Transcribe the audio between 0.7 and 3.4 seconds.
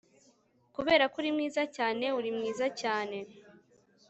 Kuberako uri mwiza cyane Uri mwiza cyane